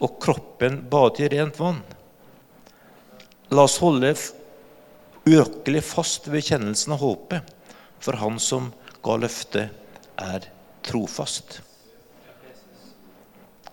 [0.00, 1.82] og kroppen badet i rent vann.
[3.52, 4.14] La oss holde
[5.26, 7.54] urokkelig fast ved kjennelsen av håpet,
[8.00, 8.70] for Han som
[9.04, 9.72] ga løftet,
[10.16, 10.46] er
[10.86, 11.58] trofast.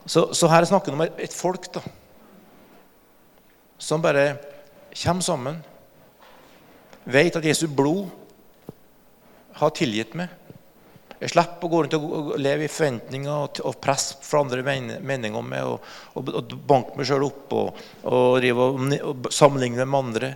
[0.06, 1.84] Så, så her er snakken om et, folk da,
[3.80, 4.34] som bare
[4.92, 5.62] kommer sammen,
[7.08, 8.12] vet at Jesu blod
[9.56, 10.32] har tilgitt meg.
[11.24, 14.60] Jeg slipper å gå rundt og leve i forventninger og, press fra andre
[15.00, 15.64] meninger om meg.
[15.64, 15.86] Og,
[16.20, 17.78] og, og banke meg sjøl opp og,
[18.12, 20.32] og, og, sammenligne med andre.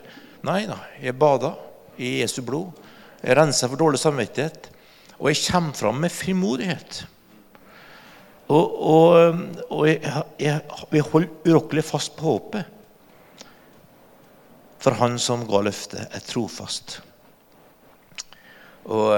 [0.48, 1.52] Nei da, jeg bada
[2.00, 2.72] i Jesu blod.
[3.20, 4.70] Jeg rensa for dårlig samvittighet.
[5.18, 7.02] Og jeg kommer fram med frimodighet.
[8.48, 10.00] Og, og, og jeg,
[10.40, 10.64] jeg,
[10.96, 12.72] jeg holder urokkelig fast på håpet.
[14.80, 17.02] For Han som ga løftet, er trofast.
[18.88, 19.12] Og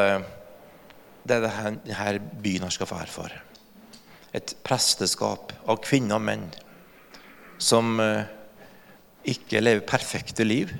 [1.23, 3.41] det denne byen her skal få erfare.
[4.34, 6.45] Et presteskap av kvinner og menn
[7.60, 8.29] som eh,
[9.29, 10.71] ikke lever perfekte liv,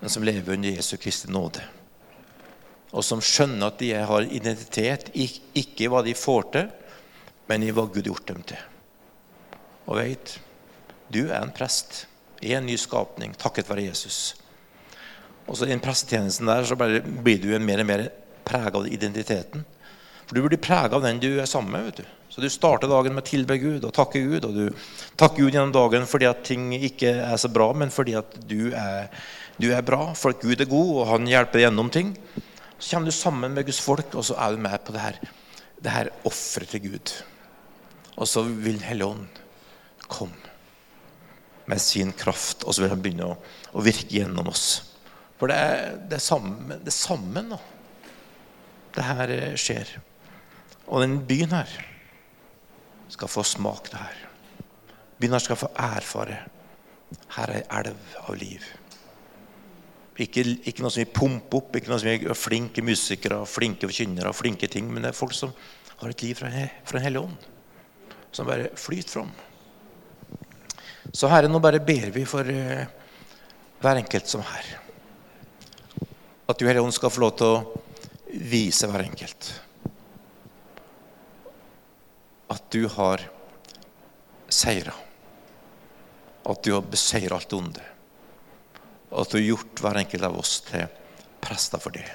[0.00, 1.62] men som lever under Jesu Kristi nåde
[2.94, 6.68] og som skjønner at de har identitet, ikke i hva de får til,
[7.50, 8.60] men i hva Gud gjort dem til.
[9.90, 10.36] Og veit,
[11.10, 12.04] du er en prest
[12.44, 14.36] i en ny skapning takket være Jesus.
[15.44, 18.06] Og så I den prestetjenesten der så blir du en mer og mer
[18.46, 19.64] prega av identiteten.
[20.24, 21.84] For du blir prega av den du er sammen med.
[21.84, 22.12] vet du.
[22.34, 24.46] Så du starter dagen med å tilbe Gud og takke Gud.
[24.48, 24.86] Og du
[25.20, 28.72] takker Gud gjennom dagen fordi at ting ikke er så bra, men fordi at du
[28.74, 29.12] er,
[29.60, 30.08] du er bra.
[30.18, 32.14] For at Gud er god, og han hjelper deg gjennom ting.
[32.78, 35.20] Så kommer du sammen med Guds folk, og så er du med på det her,
[35.78, 37.14] det her offeret til Gud.
[38.16, 39.40] Og så vil hellige ånd
[40.08, 40.42] komme
[41.70, 43.38] med sin kraft, og så vil han begynne å,
[43.72, 44.66] å virke gjennom oss.
[45.38, 47.60] For det er, det er sammen, det er sammen nå.
[48.94, 49.90] Det her skjer.
[50.86, 51.70] Og den byen her
[53.10, 54.22] skal få smake det her.
[55.20, 56.40] Byen her skal få erfare.
[57.36, 58.64] Her er ei elv av liv.
[60.14, 63.88] Ikke, ikke, noe som vi pumper opp, ikke noe som vi er flinke musikere, flinke
[63.90, 65.50] forkynnere, flinke ting, men det er folk som
[65.98, 66.50] har et liv fra,
[66.86, 67.48] fra Den hellige ånd.
[68.34, 69.32] Som bare flyter fram.
[71.14, 72.86] Så Herre, nå bare ber vi for uh,
[73.82, 74.70] hver enkelt som her.
[76.48, 77.82] At du, Hellige Ånd, skal få lov til å
[78.34, 79.52] vise hver enkelt
[82.54, 83.22] at du har
[84.52, 84.94] seira.
[86.44, 87.94] At du har beseira alt onde
[89.14, 90.86] at du har gjort hver enkelt av oss til
[91.44, 92.06] prester for det.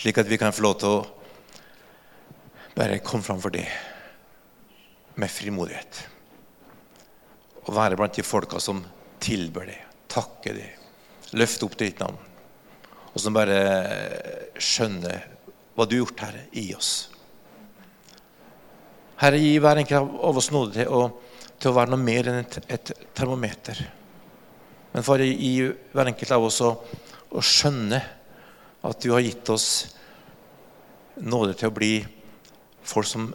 [0.00, 1.00] Slik at vi kan få lov til å
[2.76, 3.66] bare komme fram for det
[5.20, 6.00] med frimodighet.
[7.66, 8.80] Og være blant de folka som
[9.20, 10.70] tilber det, takker det,
[11.36, 12.29] løfter opp ditt navn.
[13.10, 13.60] Og som bare
[14.60, 15.24] skjønner
[15.74, 16.92] hva du har gjort, Herre, i oss.
[19.20, 21.00] Herre, gi hver enkelt av oss nåde til å,
[21.60, 23.82] til å være noe mer enn et, et termometer
[24.94, 26.70] Men far, gi hver enkelt av oss å,
[27.30, 28.00] å skjønne
[28.88, 29.68] at du har gitt oss
[31.20, 31.92] nåde til å bli
[32.82, 33.28] folk som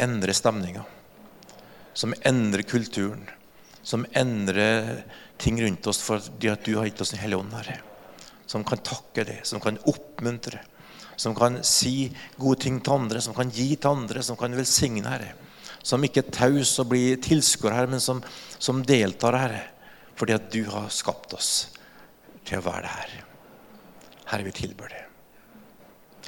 [0.00, 0.84] endrer stemninga.
[1.92, 3.26] Som endrer kulturen.
[3.82, 5.02] Som endrer
[5.42, 7.80] ting rundt oss fordi at du har gitt oss Den hellige ånd, Herre.
[8.52, 10.60] Som kan takke det, som kan oppmuntre,
[11.16, 15.08] som kan si gode ting til andre, som kan gi til andre, som kan velsigne,
[15.08, 15.32] Herre.
[15.82, 18.20] Som ikke er taus og blir tilskuer, Herre, men som,
[18.60, 19.62] som deltar, Herre.
[20.18, 21.52] Fordi at du har skapt oss
[22.44, 23.16] til å være det her.
[24.32, 25.02] Herre, vi tilber det.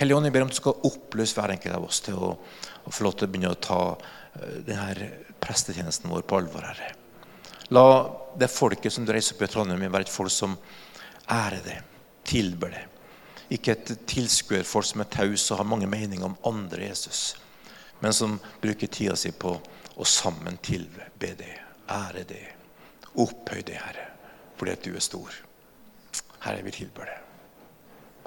[0.01, 2.93] Hellige Ånd, jeg ber om du skal oppløse hver enkelt av oss til å, å
[2.93, 5.11] få lov til å begynne å ta uh, denne
[5.45, 6.95] prestetjenesten vår på alvor, Herre.
[7.75, 7.87] La
[8.39, 10.57] det folket som du reiser opp i Trondheim, være et folk som
[11.31, 11.79] ærer det,
[12.25, 12.85] tilber det.
[13.55, 17.37] Ikke et tilskuerfolk som er taus og har mange meninger om andre Jesus,
[18.01, 19.53] men som bruker tida si på
[19.95, 21.53] å sammen tilbe det,
[21.89, 22.45] ære det,
[23.21, 24.09] opphøy det, Herre,
[24.59, 25.37] fordi at du er stor.
[26.45, 27.21] Herre, vi tilber det.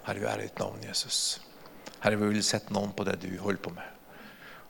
[0.06, 1.42] Herre, vi ærer ditt navn, Jesus.
[2.00, 3.94] Herre, vi vil sette navn på det du holder på med.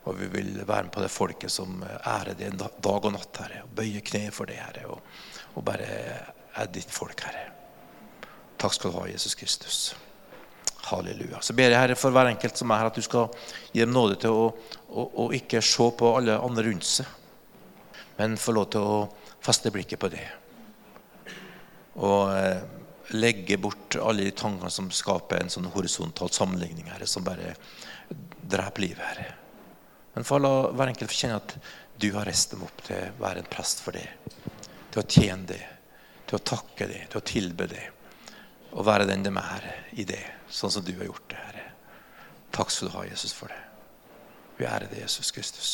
[0.08, 3.62] Og vi vil være med på det folket som ærer det dag og natt, Herre.
[3.66, 4.88] Og bøyer kne for det, Herre.
[4.88, 5.00] Og,
[5.54, 7.57] og bare er ditt folk, Herre.
[8.58, 9.94] Takk skal du ha, Jesus Kristus.
[10.88, 11.40] Halleluja.
[11.40, 13.28] Så ber jeg Herre for hver enkelt som er her, at du skal
[13.74, 14.48] gi dem nåde til å,
[14.88, 17.06] å, å ikke se på alle andre rundt seg,
[18.18, 18.98] men få lov til å
[19.44, 20.24] feste blikket på det.
[22.02, 22.62] Og eh,
[23.14, 27.54] legge bort alle de tankene som skaper en sånn horisontal sammenligning, Herre, som bare
[28.08, 29.28] dreper livet, Herre.
[30.16, 31.54] Men for la hver enkelt kjenne at
[32.00, 34.06] du har reist dem opp til å være en prest for det.
[34.90, 35.62] Til å tjene det,
[36.26, 37.84] til å takke det, til å tilbe det.
[38.76, 40.20] Og være den de er i det,
[40.52, 41.64] sånn som du har gjort det, Herre.
[42.54, 43.60] Takk skal du ha, Jesus, for det.
[44.58, 45.72] Vi ærer deg, Jesus Kristus.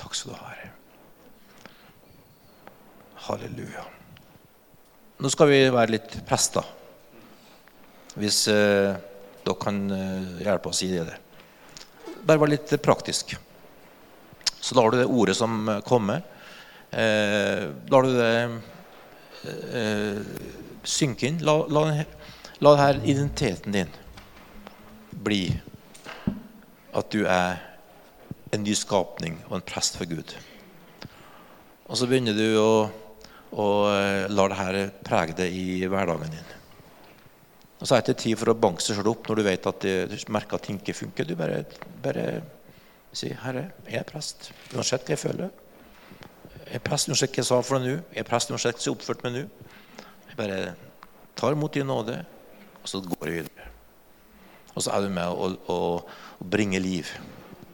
[0.00, 0.72] Takk skal du ha, Herre.
[3.28, 3.84] Halleluja.
[5.24, 6.66] Nå skal vi være litt prester.
[8.18, 8.92] Hvis eh,
[9.44, 11.16] dere kan eh, hjelpe oss i det.
[12.24, 13.34] Bare være litt praktisk.
[14.64, 16.22] Så lar du det ordet som kommer,
[16.90, 18.34] eh, lar du det
[19.44, 20.20] eh,
[20.84, 21.42] synke inn.
[21.44, 21.84] La, la,
[22.64, 23.92] la denne identiteten din
[25.24, 25.46] bli
[26.94, 27.62] at du er
[28.54, 30.34] en ny skapning og en prest for Gud.
[31.84, 32.68] Og så begynner du å,
[33.60, 33.68] å
[34.30, 36.52] la dette prege deg i hverdagen din.
[37.80, 39.82] Og så er det tid for å banke seg sjøl opp når du vet at
[39.84, 41.26] det, du merker at ting ikke funker.
[41.28, 41.64] Du bare,
[42.04, 42.24] bare
[43.12, 45.50] sier 'Herre, jeg er prest, uansett hva jeg føler'.
[46.64, 47.96] Jeg er prest uansett hva jeg sa for deg nå.
[48.14, 49.44] Jeg er prest uansett hva jeg oppførte meg nå.
[50.34, 50.74] Jeg bare
[51.38, 52.16] tar imot din nåde,
[52.82, 53.68] og så går jeg videre.
[54.74, 55.76] Og så er du med å, å,
[56.42, 57.06] å bringe liv